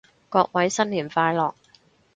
[0.29, 1.53] 各位新年快樂